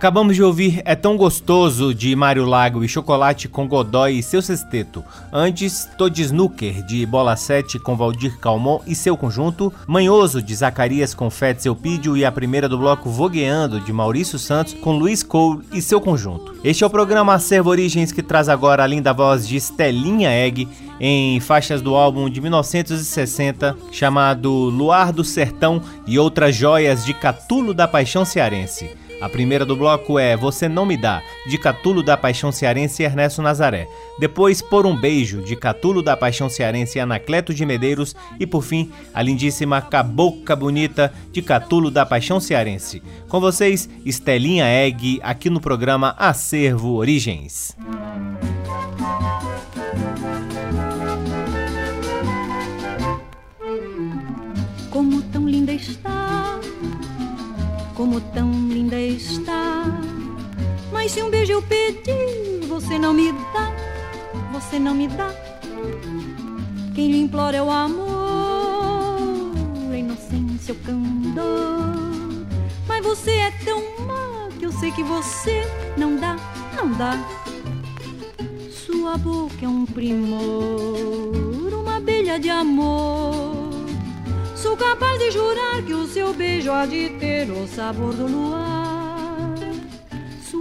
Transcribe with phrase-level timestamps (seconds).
[0.00, 4.40] Acabamos de ouvir É Tão Gostoso de Mário Lago e Chocolate com Godoy e seu
[4.40, 5.04] sexteto.
[5.30, 9.70] Antes, Todd Snooker de Bola 7 com Valdir Calmon e seu conjunto.
[9.86, 14.72] Manhoso de Zacarias com Fetz Elpidio e a primeira do bloco Vogueando de Maurício Santos
[14.72, 16.54] com Luiz Cole e seu conjunto.
[16.64, 20.66] Este é o programa Acervo Origens que traz agora a linda voz de Estelinha Egg
[20.98, 27.74] em faixas do álbum de 1960 chamado Luar do Sertão e outras joias de Catulo
[27.74, 29.09] da Paixão Cearense.
[29.20, 33.04] A primeira do bloco é Você Não Me Dá, de Catulo da Paixão Cearense e
[33.04, 33.86] Ernesto Nazaré.
[34.18, 38.16] Depois, Por um Beijo, de Catulo da Paixão Cearense e Anacleto de Medeiros.
[38.38, 43.02] E por fim, a lindíssima Cabocla Bonita, de Catulo da Paixão Cearense.
[43.28, 47.76] Com vocês, Estelinha Egg, aqui no programa Acervo Origens.
[59.16, 59.84] Está.
[60.92, 63.72] Mas se um beijo eu pedir, você não me dá,
[64.52, 65.30] você não me dá.
[66.94, 69.22] Quem lhe implora é o amor,
[69.92, 72.46] a inocência, o candor.
[72.88, 75.62] Mas você é tão má que eu sei que você
[75.96, 76.36] não dá,
[76.76, 77.18] não dá.
[78.70, 83.70] Sua boca é um primor, uma abelha de amor.
[84.54, 88.79] Sou capaz de jurar que o seu beijo há de ter o sabor do luar.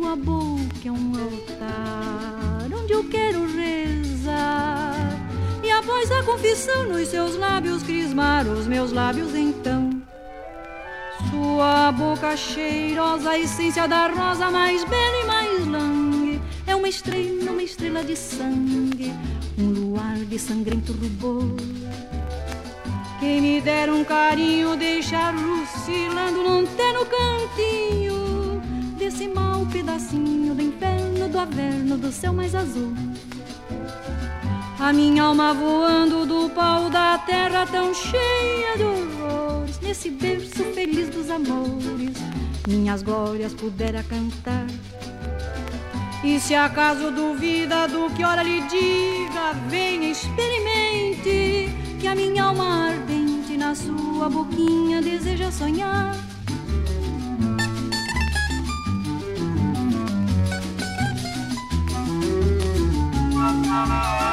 [0.10, 4.96] Sua boca é um altar onde eu quero rezar.
[5.64, 10.02] E após a confissão nos seus lábios crismar os meus lábios então.
[11.30, 16.42] Sua boca cheirosa, a essência da rosa mais bela e mais langue.
[16.66, 19.14] É uma estrela, uma estrela de sangue,
[19.60, 21.56] um luar de sangrento rubor
[23.20, 28.19] quem me der um carinho, deixar lucilando num no cantinho
[29.10, 32.94] desse mau pedacinho do inferno, do averno, do céu mais azul.
[34.80, 41.10] A minha alma voando do pau da terra tão cheia de horrores, nesse berço feliz
[41.10, 42.18] dos amores,
[42.68, 44.68] minhas glórias pudera cantar.
[46.24, 52.90] E se acaso duvida do que ora lhe diga, venha experimente que a minha alma
[52.90, 56.29] ardente na sua boquinha deseja sonhar.
[63.70, 64.29] Como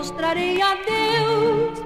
[0.00, 1.78] mostrarei a Deus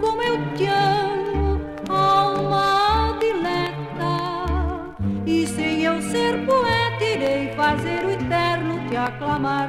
[0.00, 4.96] como eu te amo, alma dileta.
[5.24, 9.68] E sem eu ser poeta, irei fazer o eterno te aclamar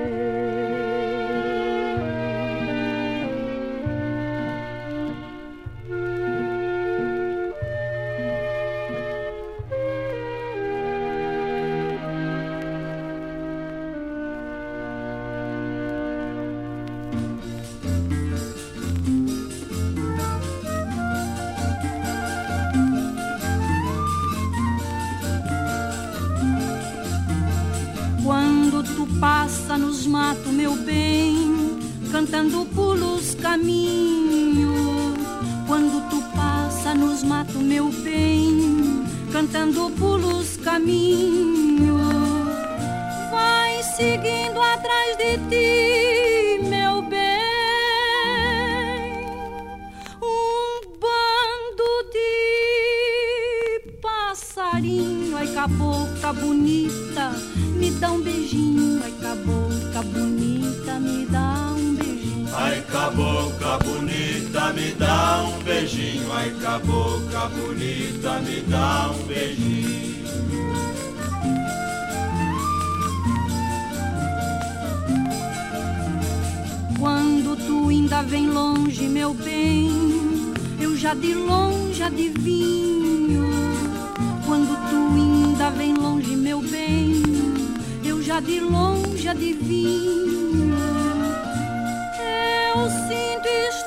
[79.31, 79.89] meu bem,
[80.81, 83.49] eu já de longe adivinho.
[84.45, 87.23] Quando tu ainda vem longe, meu bem,
[88.03, 90.75] eu já de longe adivinho.
[92.75, 93.80] Eu sinto isso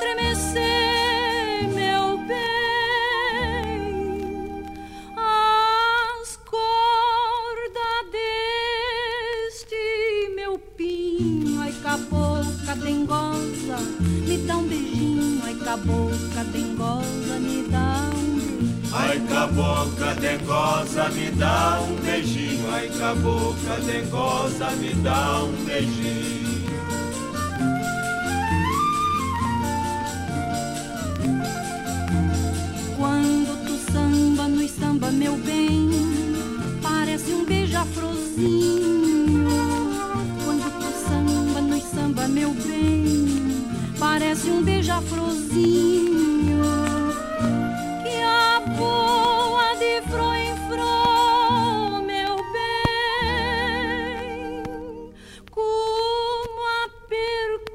[15.75, 18.93] cabocla dengosa, me dá um beijinho.
[18.93, 22.71] Ai, cabocla dengosa, me dá um beijinho.
[22.73, 26.63] Ai, cabocla dengosa, me dá um beijinho.
[32.97, 35.91] Quando tu samba, nos samba, meu bem,
[36.81, 39.49] parece um beija-florzinho.
[40.45, 42.94] Quando tu samba, nos samba, meu bem
[44.15, 46.63] parece um beija-florzinho
[48.05, 54.63] que aboa de fro em fro, meu bem,
[55.51, 57.75] como a percura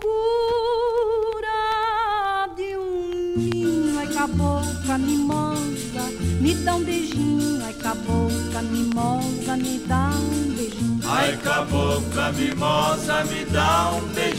[2.55, 3.99] de um ninho.
[3.99, 6.03] Ai, cabocla mimosa,
[6.39, 7.65] me dá um beijinho.
[7.65, 11.01] Ai, cabocla mimosa, me dá um beijinho.
[11.05, 14.38] Ai, cabocla mimosa, me dá um beijinho.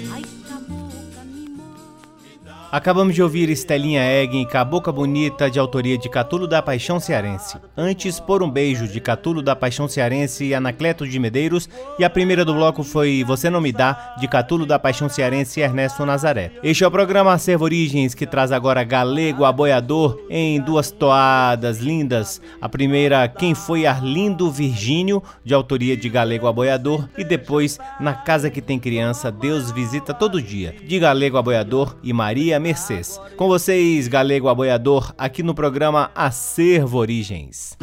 [2.71, 7.57] Acabamos de ouvir Estelinha Egg em Cabocla Bonita, de autoria de Catulo da Paixão Cearense.
[7.75, 11.67] Antes, Por um Beijo, de Catulo da Paixão Cearense e Anacleto de Medeiros.
[11.99, 15.59] E a primeira do bloco foi Você Não Me Dá, de Catulo da Paixão Cearense
[15.59, 16.53] e Ernesto Nazaré.
[16.63, 22.41] Este é o programa Acervo Origens, que traz agora Galego Aboiador em duas toadas lindas.
[22.61, 27.09] A primeira, Quem Foi Arlindo Virgínio, de autoria de Galego Aboiador.
[27.17, 32.13] E depois, Na Casa Que Tem Criança, Deus Visita Todo Dia, de Galego Aboiador e
[32.13, 33.19] Maria Mercês.
[33.35, 37.77] Com vocês, Galego Aboiador, aqui no programa Acervo Origens.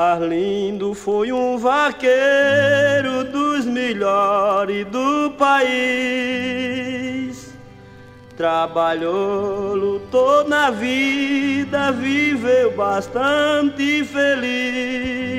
[0.00, 6.00] Arlindo foi um vaqueiro dos melhores do país.
[8.34, 15.34] Trabalhou, lutou na vida, viveu bastante feliz.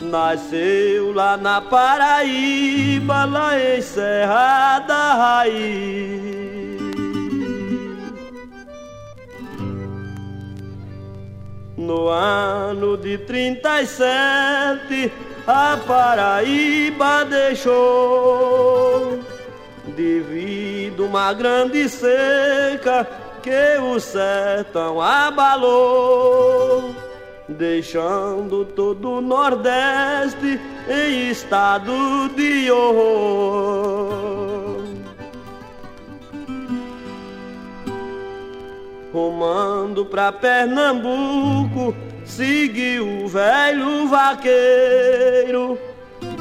[0.00, 6.61] Nasceu lá na Paraíba, lá em Serra da Raiz.
[11.82, 15.12] No ano de 37,
[15.44, 19.18] a Paraíba deixou,
[19.88, 23.04] devido uma grande seca
[23.42, 26.94] que o sertão abalou,
[27.48, 34.22] deixando todo o Nordeste em estado de horror.
[39.92, 45.78] Rumando pra Pernambuco, seguiu o velho vaqueiro.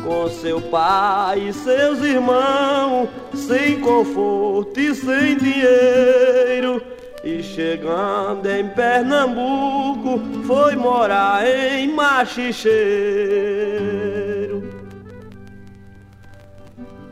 [0.06, 6.82] Com seu pai e seus irmãos, sem conforto e sem dinheiro.
[7.26, 12.72] E chegando em Pernambuco, foi morar em Machicheiro.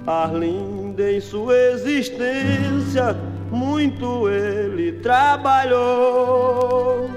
[0.07, 3.17] Arlinda em sua existência
[3.51, 7.09] muito ele trabalhou.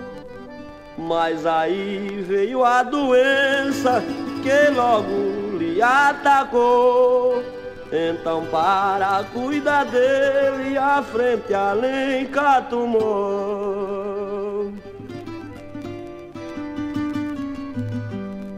[0.97, 4.03] Mas aí veio a doença
[4.43, 7.43] que logo lhe atacou.
[7.93, 12.27] Então, para cuidar dele, a frente além
[12.71, 14.73] tomou.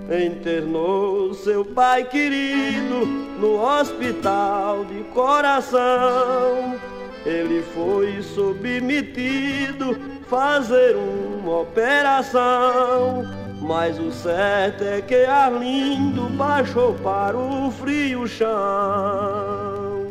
[0.09, 3.05] Internou seu pai querido
[3.41, 6.79] no hospital de coração
[7.25, 13.25] ele foi submetido fazer uma operação.
[13.61, 20.05] Mas o certo é que Arlindo baixou para o frio chão.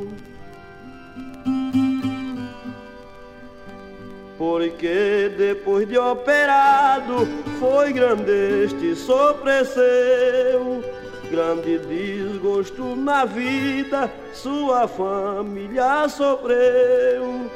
[4.37, 7.27] Porque depois de operado
[7.59, 10.83] foi grande este sobresseu
[11.29, 17.49] grande desgosto na vida, sua família sofreu.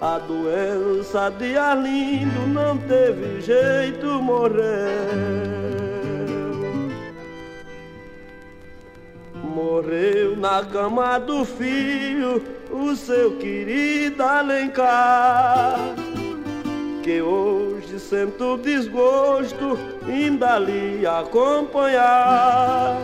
[0.00, 4.60] A doença de Arlindo não teve jeito, morreu.
[9.44, 15.78] Morreu na cama do filho, o seu querido Alencar
[17.02, 22.98] que hoje sinto desgosto ainda lhe acompanhar.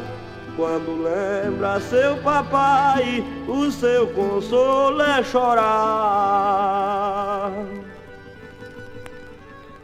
[0.57, 6.77] Quando lembra seu papai, o seu consolo é chorar.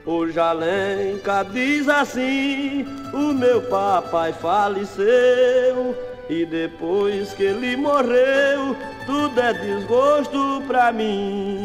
[0.05, 5.95] O Jalenca diz assim: O meu papai faleceu.
[6.31, 11.62] E depois que ele morreu, tudo é desgosto pra mim.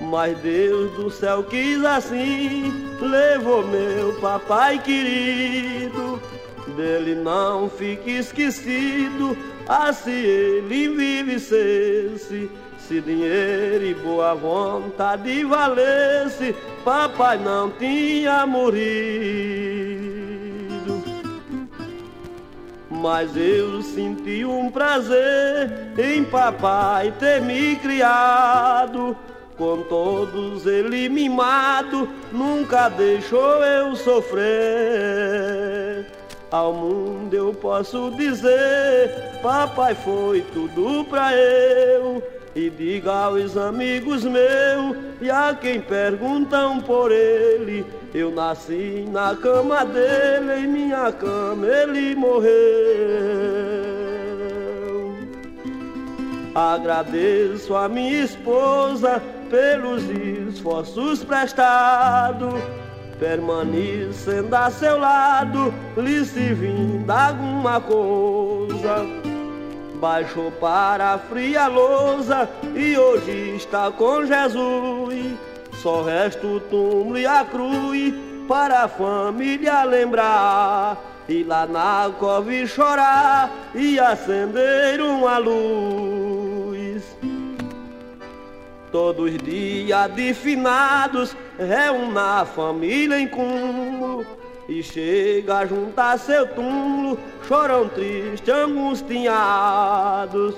[0.00, 6.20] Mas Deus do céu quis assim, levou meu papai querido.
[6.76, 9.36] Dele não fique esquecido,
[9.68, 18.80] assim ele vive se Se dinheiro e boa vontade valesse, papai não tinha morrido.
[22.90, 29.16] Mas eu senti um prazer em papai ter me criado.
[29.60, 34.40] Com todos ele mimado, nunca deixou eu sofrer.
[36.50, 42.22] Ao mundo eu posso dizer, papai foi tudo pra eu.
[42.56, 49.84] E diga aos amigos meus e a quem perguntam por ele, eu nasci na cama
[49.84, 52.50] dele, em minha cama ele morreu.
[56.54, 62.54] Agradeço a minha esposa pelos esforços prestados
[63.20, 69.06] permanecendo a seu lado, lhe servindo alguma coisa.
[70.00, 75.38] Baixou para a fria lousa e hoje está com Jesus.
[75.82, 78.14] Só resta o túmulo e a cruz
[78.48, 80.96] para a família lembrar.
[81.28, 86.19] E lá na cove chorar e acender uma luz.
[88.92, 94.26] Todos os dias de finados reúna a família em cúmulo
[94.68, 100.56] e chega a juntar seu túmulo, choram tristes, angustiados.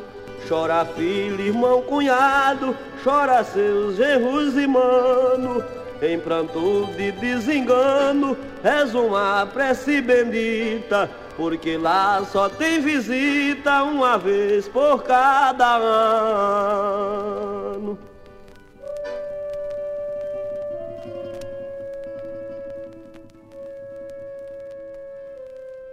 [0.49, 5.62] Chora filho, irmão, cunhado, chora seus genros e mano.
[6.01, 14.66] Em pranto de desengano, reza uma prece bendita, porque lá só tem visita uma vez
[14.68, 17.97] por cada ano.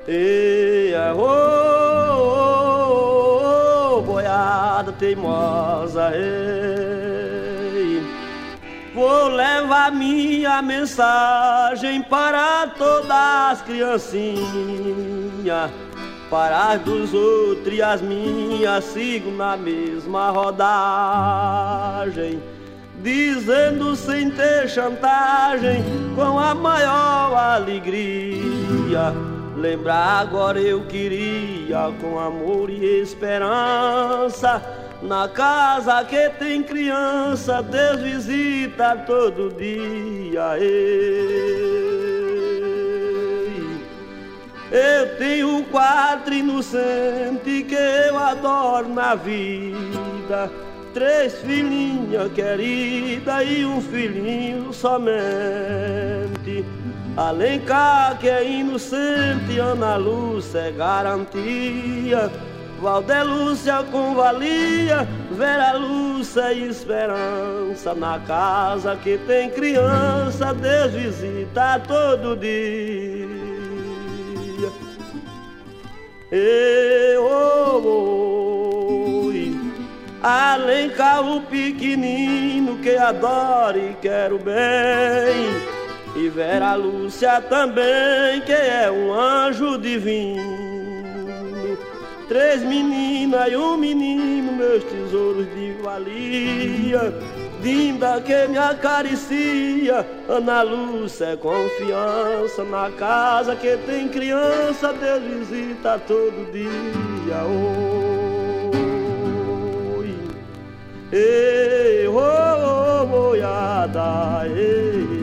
[0.07, 2.47] Ei, oh, oh,
[3.97, 8.01] oh, boiada teimosa, ei.
[8.95, 14.29] Vou levar minha mensagem para todas as criancinhas.
[16.29, 21.79] Para as dos outros e as minhas sigo na mesma rodagem
[23.01, 25.83] dizendo sem ter chantagem,
[26.15, 29.13] com a maior alegria.
[29.59, 34.61] Lembrar agora eu queria com amor e esperança.
[35.01, 40.57] Na casa que tem criança, Deus visita todo dia.
[40.57, 41.89] Ei.
[44.71, 50.49] Eu tenho quatro inocentes que eu adoro na vida.
[50.93, 56.63] Três filhinhas queridas e um filhinho somente.
[57.19, 62.32] Alencar que é inocente, Ana Lúcia é garantia.
[62.79, 67.93] Valdelúcia com valia, Vera Lúcia e esperança.
[67.93, 73.27] Na casa que tem criança, Deus visita todo dia.
[76.32, 79.29] Eu, oh, oh,
[80.25, 85.78] Alencar o pequenino que adora e quero bem.
[86.19, 90.43] E Vera Lúcia também, que é um anjo divino.
[92.27, 97.13] Três meninas e um menino, meus tesouros de valia.
[97.62, 102.65] Dinda que me acaricia, Ana Lúcia é confiança.
[102.65, 107.45] Na casa que tem criança, Deus visita todo dia.
[109.97, 110.13] Oi,
[111.13, 115.18] ei, oh, oh, boiada, ei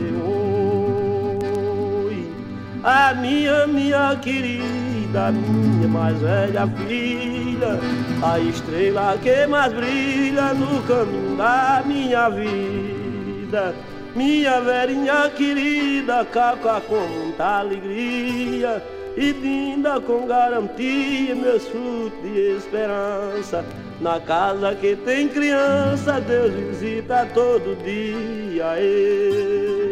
[2.87, 7.77] a minha, minha querida, minha mais velha filha,
[8.23, 13.75] a estrela que mais brilha no caminho da minha vida.
[14.15, 18.81] Minha velhinha querida, caca com muita alegria
[19.17, 23.65] e linda com garantia, meus frutos de esperança.
[23.99, 28.79] Na casa que tem criança, Deus visita todo dia.
[28.79, 29.86] Ei.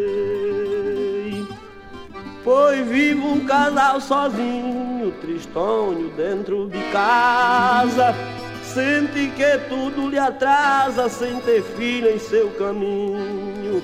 [2.45, 8.13] Foi vivo um casal sozinho, tristonho dentro de casa.
[8.62, 13.81] Sente que tudo lhe atrasa sem ter filho em seu caminho.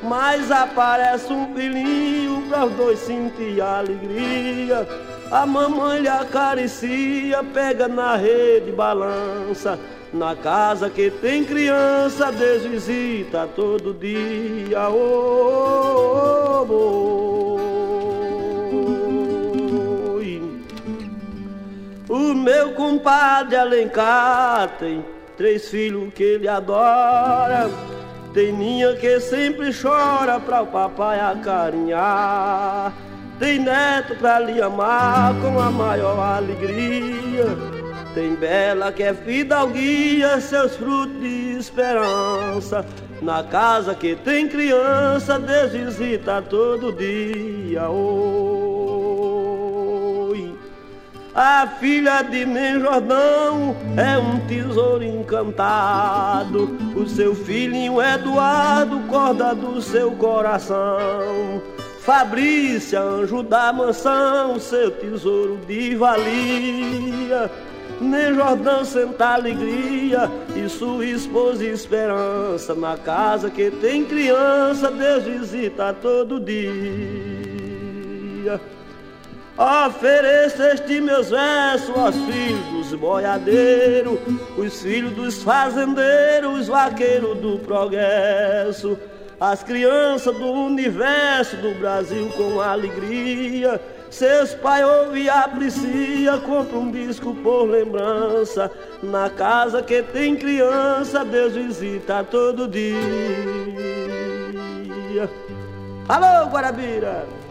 [0.00, 4.86] Mas aparece um filhinho para os dois sentir alegria.
[5.28, 9.76] A mamãe lhe acaricia, pega na rede, balança.
[10.12, 14.88] Na casa que tem criança, Deus visita todo dia.
[14.88, 17.23] Oh, oh, oh.
[22.08, 25.02] O meu compadre Alencar tem
[25.38, 27.70] três filhos que ele adora.
[28.34, 32.92] Tem minha que sempre chora pra o papai acarinhar.
[33.38, 37.46] tem neto pra lhe amar com a maior alegria.
[38.14, 42.84] Tem bela que é fidalguia, seus frutos de esperança.
[43.22, 47.88] Na casa que tem criança, Deus visita todo dia.
[47.88, 48.73] Oi.
[51.34, 56.78] A filha de Nem Jordão é um tesouro encantado.
[56.94, 61.60] O seu filhinho Eduardo, corda do seu coração.
[61.98, 67.50] Fabrícia, anjo da mansão, seu tesouro de valia.
[68.00, 72.76] Nem Jordão senta alegria e sua esposa esperança.
[72.76, 77.34] Na casa que tem criança, Deus visita todo dia.
[79.56, 84.18] Ofereço este meus versos aos filhos dos boiadeiros,
[84.56, 88.98] os filhos dos fazendeiros, os vaqueiros do progresso
[89.40, 93.80] as crianças do universo do Brasil com alegria.
[94.10, 98.70] Seus pais ouvem e aprecia, compra um disco por lembrança.
[99.02, 102.94] Na casa que tem criança, Deus visita todo dia.
[106.08, 107.43] Alô, Guarabira!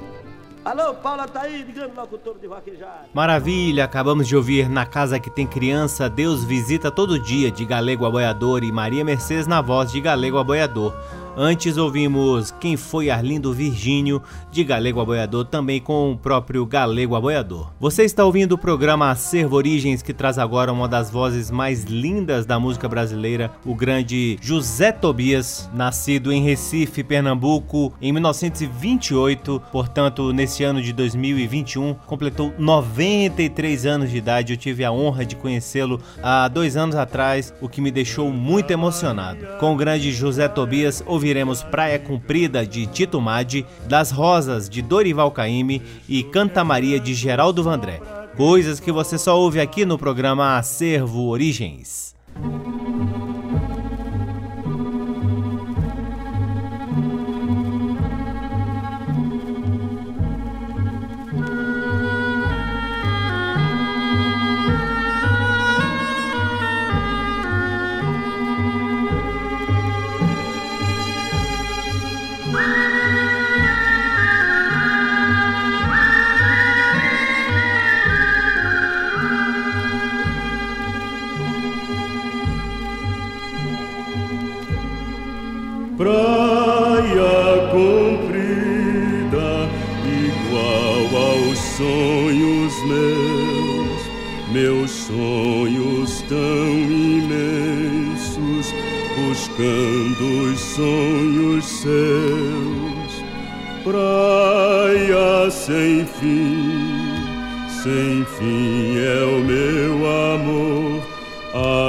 [0.66, 3.02] Alô, Paula tá aí, grande locutor de vaquejada.
[3.14, 8.06] Maravilha, acabamos de ouvir Na Casa Que Tem Criança, Deus Visita Todo Dia, de Galego
[8.06, 10.94] Aboiador e Maria Mercedes na voz de Galego Aboiador.
[11.36, 17.72] Antes ouvimos Quem Foi Arlindo Virgínio, de Galego Aboiador, também com o próprio Galego Aboiador.
[17.80, 22.46] Você está ouvindo o programa Acervo Origens, que traz agora uma das vozes mais lindas
[22.46, 30.64] da música brasileira, o grande José Tobias, nascido em Recife, Pernambuco, em 1928, portanto, nesse
[30.64, 34.54] ano de 2021, completou 93 anos de idade.
[34.54, 38.70] Eu tive a honra de conhecê-lo há dois anos atrás, o que me deixou muito
[38.70, 39.40] emocionado.
[39.60, 45.32] Com o grande José Tobias, ouviremos Praia Comprida de Tito Madi, Das Rosas de Dorival
[45.32, 48.02] Caymmi e Canta Maria de Geraldo Vandré.
[48.36, 52.14] Coisas que você só ouve aqui no programa Acervo Origens.
[99.54, 103.24] buscando os sonhos seus,
[103.84, 107.16] praia sem fim,
[107.70, 111.14] sem fim é o meu amor.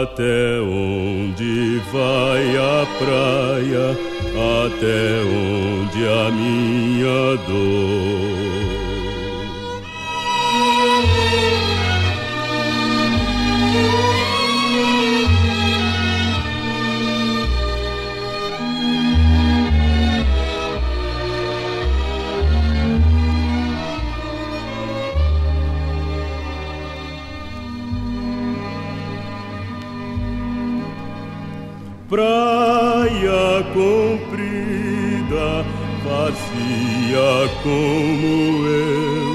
[0.02, 3.96] Até onde vai a praia?
[4.66, 8.93] Até onde a minha dor?
[37.64, 39.34] como eu.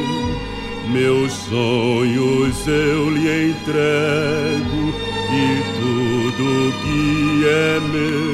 [0.94, 4.94] Meus sonhos eu lhe entrego
[5.32, 8.30] e tudo que é meu.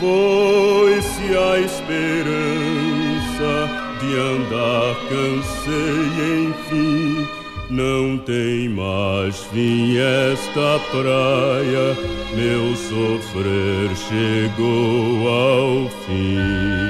[0.00, 3.52] Foi-se a esperança
[4.00, 7.26] de andar, cansei enfim.
[7.68, 11.96] Não tem mais fim esta praia,
[12.36, 16.85] meu sofrer chegou ao fim.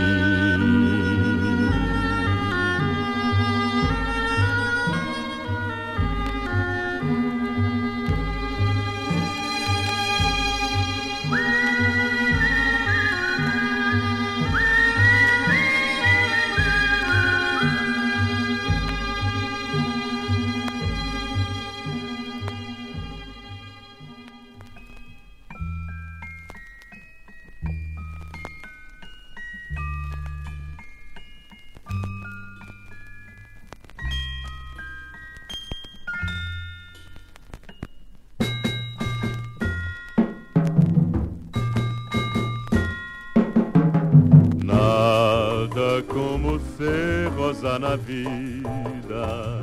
[47.97, 49.61] Vida.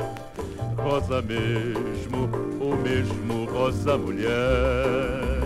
[0.77, 2.29] Rosa mesmo,
[2.59, 5.43] ou mesmo rosa mulher.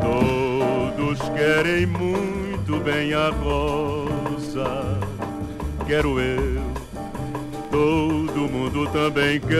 [0.00, 4.98] Todos querem muito bem a rosa,
[5.86, 6.62] quero eu,
[7.70, 9.54] todo mundo também quer.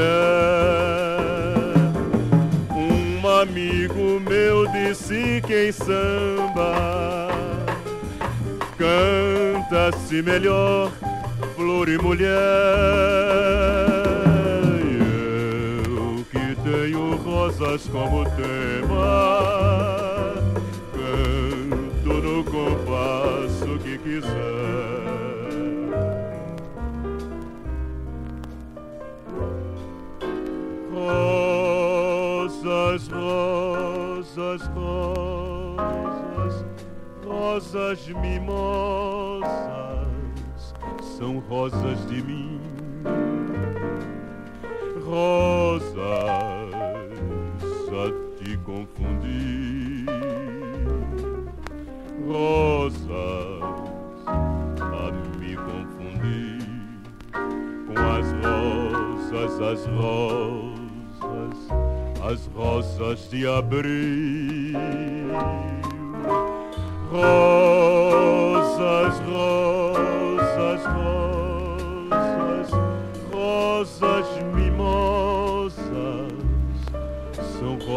[2.75, 7.29] Um amigo meu disse que em samba
[8.77, 10.91] canta-se melhor
[11.85, 12.31] flor e mulher.
[15.87, 20.35] Eu que tenho rosas como tema,
[20.93, 24.25] canto no compasso que quiser.
[30.95, 36.65] Rosas, rosas, rosas,
[37.27, 39.14] rosas mimosas
[41.19, 42.61] são rosas de mim,
[45.05, 45.95] rosas
[47.93, 50.07] a te confundir,
[52.27, 53.07] rosas
[54.81, 56.59] a me confundir
[57.87, 60.79] com as rosas, as rosas,
[62.29, 64.75] as rosas de abril.
[67.13, 67.74] Rosas,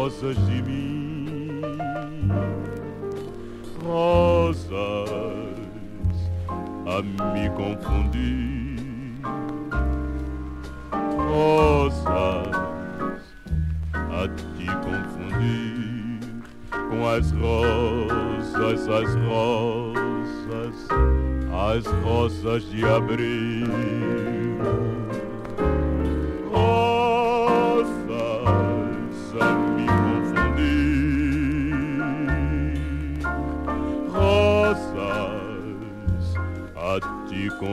[0.08, 1.60] rosas de mim.
[3.84, 4.70] Rosas
[6.86, 9.20] a me confundir.
[11.28, 12.56] Rosas
[13.92, 16.20] a te confundir
[16.88, 20.88] com as rosas, as rosas,
[21.52, 24.37] as rosas de abril.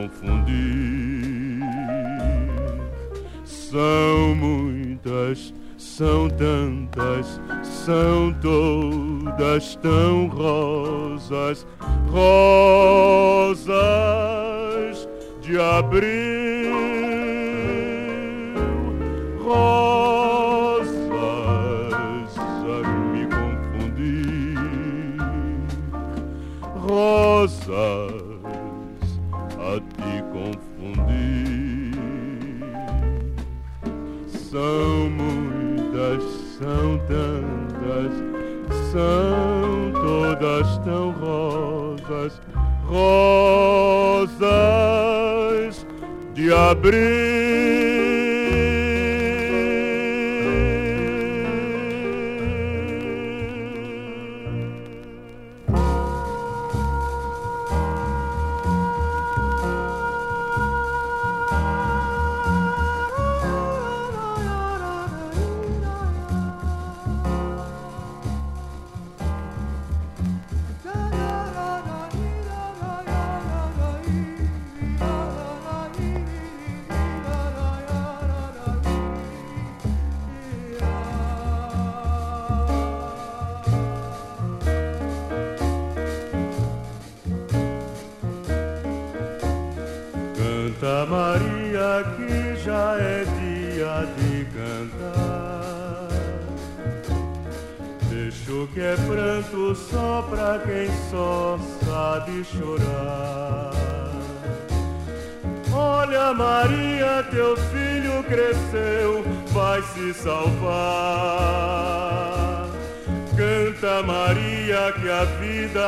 [0.08, 1.62] Confundir.
[3.44, 11.66] São muitas são tantas, são todas tão rosas,
[12.08, 13.76] rosas
[15.42, 16.25] de abril,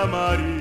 [0.06, 0.57] Maria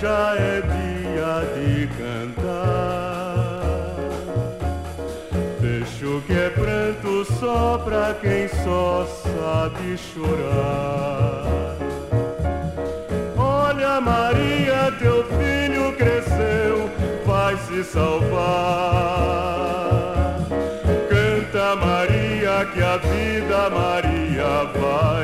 [0.00, 3.54] já é dia de cantar.
[5.60, 11.76] Deixo que é pranto só pra quem só sabe chorar.
[13.36, 16.90] Olha, Maria, teu filho cresceu,
[17.26, 18.34] vai se salvar.
[21.08, 25.23] Canta, Maria, que a vida, Maria, vai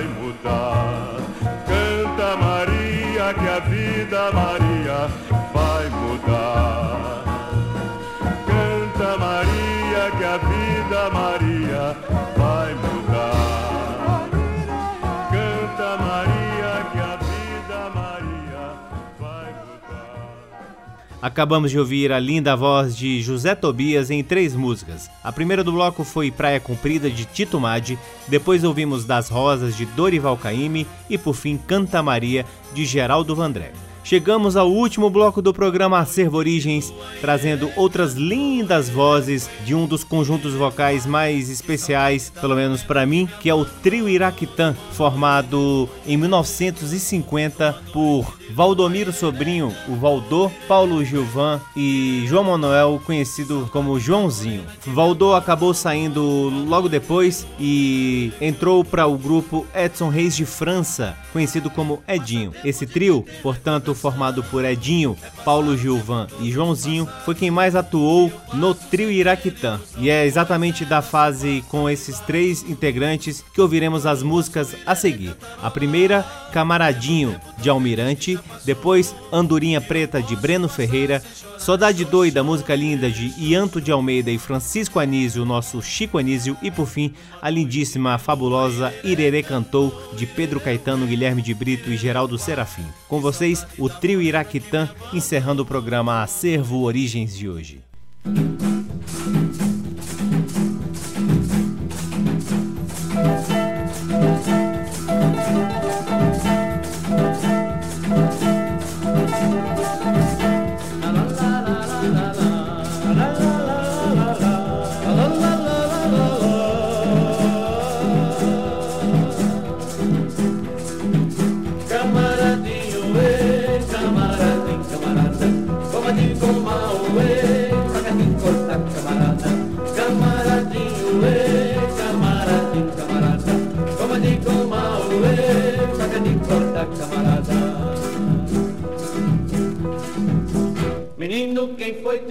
[21.23, 25.11] Acabamos de ouvir a linda voz de José Tobias em três músicas.
[25.23, 29.85] A primeira do bloco foi Praia Comprida de Tito Madi, depois ouvimos Das Rosas de
[29.85, 33.73] Dorival Caymmi e por fim Canta Maria de Geraldo Vandré.
[34.03, 40.03] Chegamos ao último bloco do programa Acervo Origens, trazendo outras lindas vozes de um dos
[40.03, 46.17] conjuntos vocais mais especiais, pelo menos para mim, que é o Trio Iraquitã, formado em
[46.17, 54.65] 1950 por Valdomiro Sobrinho, o Valdô, Paulo Gilvan e João Manuel, conhecido como Joãozinho.
[54.87, 56.23] Valdô acabou saindo
[56.67, 62.53] logo depois e entrou para o grupo Edson Reis de França, conhecido como Edinho.
[62.65, 68.75] Esse trio, portanto, formado por Edinho, Paulo Gilvan e Joãozinho, foi quem mais atuou no
[68.75, 69.81] trio Iraquitã.
[69.99, 75.37] E é exatamente da fase com esses três integrantes que ouviremos as músicas a seguir.
[75.63, 76.23] A primeira,
[76.53, 81.23] Camaradinho, de Almirante, depois Andorinha Preta, de Breno Ferreira,
[81.59, 86.71] Saudade Doida, música linda de Ianto de Almeida e Francisco Anísio, nosso Chico Anísio, e
[86.71, 92.39] por fim, a lindíssima, fabulosa Irerê Cantou, de Pedro Caetano, Guilherme de Brito e Geraldo
[92.39, 92.87] Serafim.
[93.09, 97.81] Com vocês, o trio Iraquitã, encerrando o programa Acervo Origens de hoje.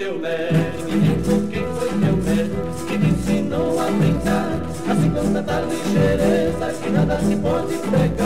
[0.10, 0.58] Teu mestre?
[1.52, 2.88] Quem foi teu mestre?
[2.88, 8.19] Que te ensinou a brincar Assim com tanta ligeireza Que nada se pode pegar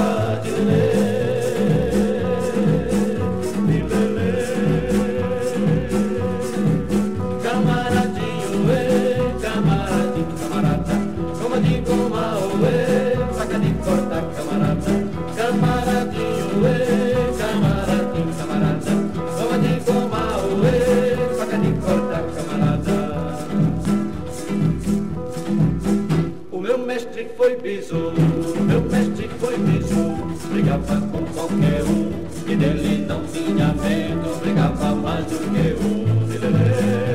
[26.63, 28.13] meu mestre foi bisu,
[28.61, 30.15] meu mestre foi bisu.
[30.49, 32.09] Brigava com qualquer um
[32.49, 34.39] e dele não tinha medo.
[34.39, 37.12] Brigava mais do que um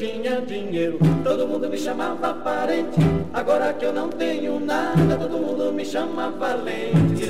[0.00, 2.98] tinha dinheiro, todo mundo me chamava parente.
[3.34, 7.28] Agora que eu não tenho nada, todo mundo me chama valente.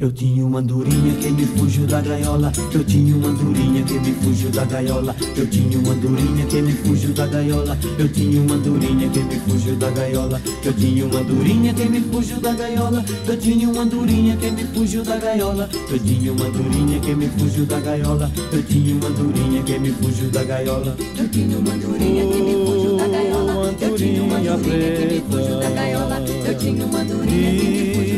[0.00, 2.50] Eu tinha uma andorinha que me fugiu da gaiola.
[2.72, 5.14] Eu tinha uma andorinha que me fugiu da gaiola.
[5.36, 7.78] Eu tinha uma andorinha que me fugiu da gaiola.
[7.98, 10.40] Eu tinha uma andorinha que me fugiu da gaiola.
[10.64, 13.04] Eu tinha uma andorinha que me fugiu da gaiola.
[13.28, 15.68] Eu tinha uma andorinha que me fugiu da gaiola.
[15.90, 18.30] Eu tinha uma andorinha que me fugiu da gaiola.
[18.50, 20.96] Eu tinha uma andorinha que me fugiu da gaiola.
[21.18, 23.74] Eu tinha uma andorinha que me fugiu da gaiola.
[23.82, 26.24] Eu tinha uma andorinha que me fugiu da gaiola.
[26.46, 28.09] Eu tinha uma andorinha que me fugiu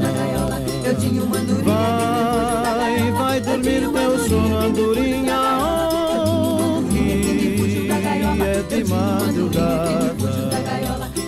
[0.00, 0.62] da gaiola.
[1.64, 10.32] Vai, vai dormir teu sono, andorinha, oh, que é de madrugada.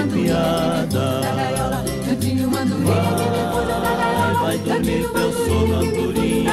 [0.00, 1.04] Arrepiada.
[2.08, 4.34] Eu tinha uma andorinha que me fugiu da gaiola.
[4.40, 6.52] Vai dormir teu sono, andorinha,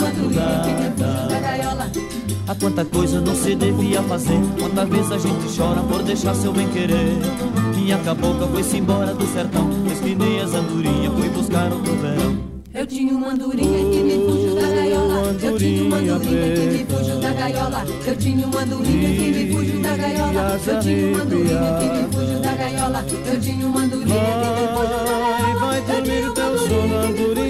[0.00, 1.26] madrugada.
[2.48, 6.52] A quanta coisa não se devia fazer Quanta vez a gente chora por deixar seu
[6.52, 7.18] bem querer
[7.74, 12.38] Minha cabocla foi-se embora do sertão Espinei as andorinhas, fui buscar outro verão
[12.72, 15.36] Eu tinha uma andorinha que me fugiu da gaiola.
[15.42, 17.84] Eu tinha uma andorinha que me fugiu da gaiola.
[18.06, 20.56] Eu tinha uma andorinha que me fugiu da gaiola.
[20.66, 23.04] Eu tinha uma andorinha que me fugiu da gaiola.
[23.26, 25.56] Eu tinha uma andorinha que me fugiu da gaiola.
[25.58, 27.45] Vai dormir teu sono, andorinha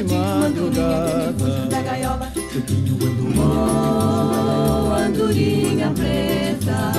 [0.00, 2.32] andorinha me fugiu da gaiola.
[2.66, 3.48] Tenho uma
[4.90, 6.92] Oh, andorinha preta,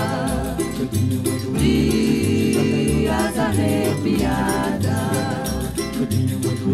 [1.58, 4.98] dias arrepiada.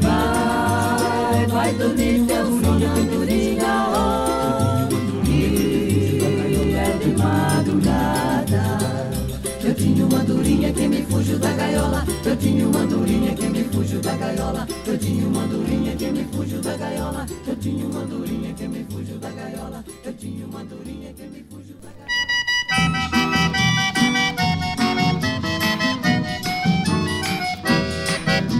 [0.01, 3.73] Vai, vai dormir teu sono, andorinha,
[5.23, 8.63] que é de madrugada.
[9.63, 12.03] Eu tinha uma andorinha que me fugiu da gaiola.
[12.26, 13.24] Eu tinha uma andorinha
[14.06, 14.68] da gaiola.
[14.86, 17.26] Eu tinha uma andorinha que me fugiu da gaiola.
[17.47, 19.84] Eu tinha uma andorinha que me fugiu da gaiola.
[20.03, 22.16] Eu tinha uma andorinha que me fugiu da gaiola.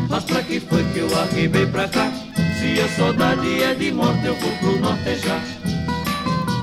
[0.10, 2.12] Mas pra que foi que eu arribei pra cá?
[2.60, 5.40] Se a saudade é de morte, eu vou pro norte já.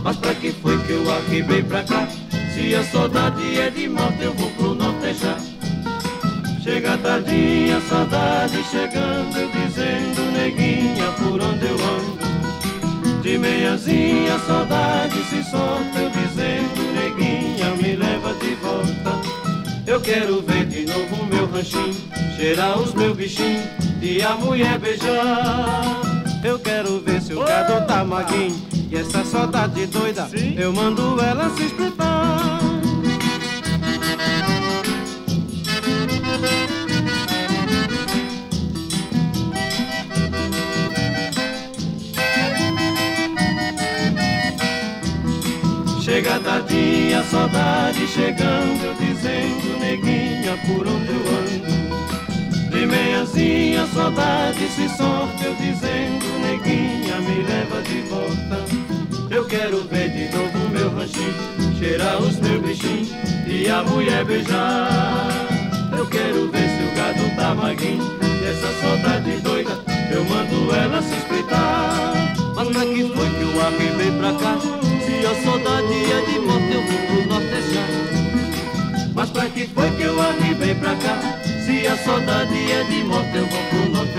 [0.03, 2.09] Mas pra que foi que eu arribei pra cá?
[2.53, 5.39] Se a saudade é de morte, eu vou pro norte já.
[6.63, 13.21] Chega tardinha, saudade chegando, eu dizendo, neguinha, por onde eu ando.
[13.21, 19.11] De meiazinha, saudade se solta, eu dizendo, neguinha, me leva de volta.
[19.85, 21.97] Eu quero ver de novo o meu ranchinho,
[22.37, 23.67] cheirar os meus bichinhos
[24.01, 26.01] e a mulher beijar.
[26.45, 28.61] Eu quero ver se o gado tá maguinho
[28.91, 32.72] E essa saudade doida Eu mando ela se espetar
[46.33, 52.71] Chega tardinha, saudade chegando, eu dizendo, neguinha, por onde eu ando.
[52.71, 58.65] De meiazinha, saudade se solta, eu dizendo, neguinha, me leva de volta.
[59.31, 63.11] Eu quero ver de novo meu ranchinho, cheirar os meus bichinhos
[63.47, 65.29] e a mulher beijar.
[65.95, 69.79] Eu quero ver se o gado tá maguinho, e essa saudade doida,
[70.11, 72.35] eu mando ela se espreitar.
[72.57, 74.82] Mas pra que foi que eu arribei pra cá?
[75.33, 77.47] A saudade é de morte, eu vou pro norte.
[79.15, 81.19] Mas pra que foi que eu arribei pra cá?
[81.65, 84.13] Se a saudade é de morte, eu vou pro norte.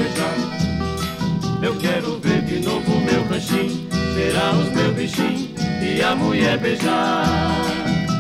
[1.61, 5.49] Eu quero ver de novo meu ranchinho, cheirar os meus bichinhos
[5.84, 7.28] e a mulher beijar.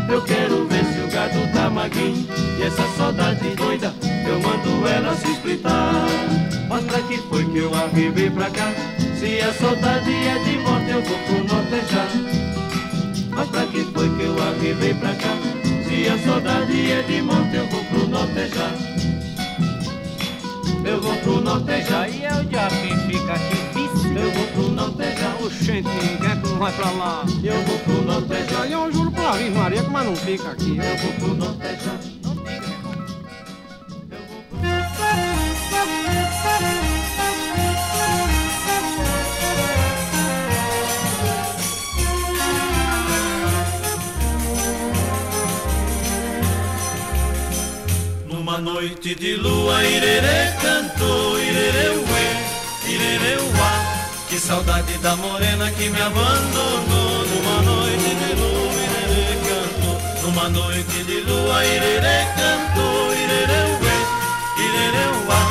[0.07, 2.27] Eu quero ver se o gado tá maguinho
[2.59, 3.91] e essa saudade doida,
[4.27, 6.05] eu mando ela se esplitar.
[6.69, 8.71] Mas pra que foi que eu arribei pra cá?
[9.17, 12.42] Se a saudade é de morte, eu vou pro norte já.
[13.35, 15.35] Mas pra que foi que eu arribei pra cá?
[15.87, 18.93] Se a saudade é de morte, eu vou pro norte já.
[20.87, 22.01] Eu vou pro norte já.
[22.01, 25.45] Aí é o diabo que fica aqui vice Eu vou pro norte já.
[25.45, 27.25] Oxente, quem é que não vai pra lá?
[27.43, 28.61] Eu vou pro norte já.
[28.61, 32.12] Aí eu juro pra Virgem Maria que mais não fica aqui Eu vou pro norte
[48.63, 52.27] noite de lua, irerê cantou, irerê uê,
[52.93, 53.71] irerê uá.
[54.29, 57.25] Que saudade da morena que me abandonou.
[57.29, 59.97] Numa noite de lua, irerê cantou.
[60.23, 63.97] Numa noite de lua, irerê cantou, irerê uê,
[64.65, 65.41] irerê uá.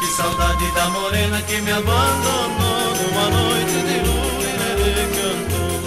[0.00, 5.80] Que saudade da morena que me abandonou numa noite de lua e cantou.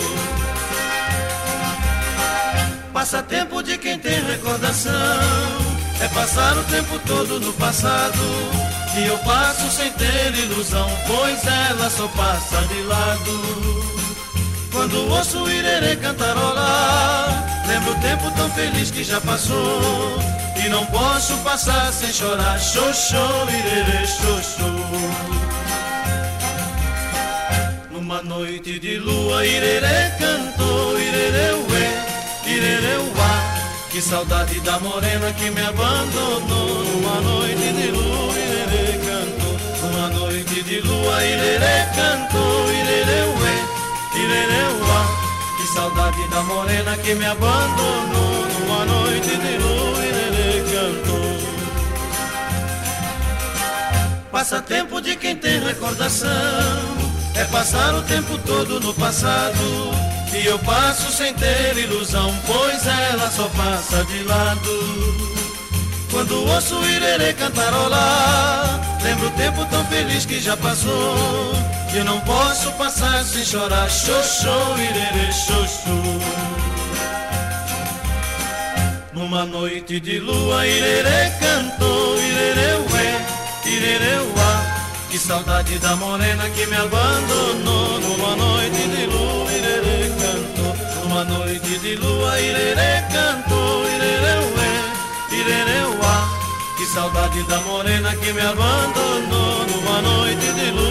[2.91, 5.72] Passatempo de quem tem recordação
[6.03, 8.19] é passar o tempo todo no passado.
[8.97, 13.83] E eu passo sem ter ilusão, pois ela só passa de lado.
[14.71, 20.19] Quando ouço o irerê cantarolar, lembro o tempo tão feliz que já passou.
[20.63, 24.63] E não posso passar sem chorar, xoxô, irerê, xoxô.
[27.91, 32.05] Numa noite de lua, irerê cantou, irerê ué,
[32.45, 33.42] irerê uá.
[33.93, 36.83] Que saudade da morena que me abandonou.
[36.83, 39.55] Numa noite de lua, irerê cantou.
[39.83, 42.71] Numa noite de lua, irerê cantou.
[42.73, 43.55] Irerê ué,
[44.15, 45.05] irerê uá.
[45.57, 48.47] Que saudade da morena que me abandonou.
[48.61, 51.37] Numa noite de lua, irerê cantou.
[54.31, 56.31] Passatempo de quem tem recordação.
[57.35, 63.29] É passar o tempo todo no passado e eu passo sem ter ilusão, pois ela
[63.29, 65.23] só passa de lado.
[66.11, 71.53] Quando ouço o irerê cantarolar, lembro o tempo tão feliz que já passou.
[71.91, 76.43] Que não posso passar sem chorar, xoxô, irerê, xoxô.
[79.13, 83.25] Numa noite de lua, irerê cantou, irerê ué,
[83.65, 84.83] irerê uá.
[85.09, 89.42] Que saudade da morena que me abandonou numa noite de lua.
[91.13, 94.73] Numa noite de lua, irerê cantou, irerê ué,
[95.31, 96.27] irerê uá.
[96.75, 100.82] Que saudade da morena que me abandonou numa noite de lua,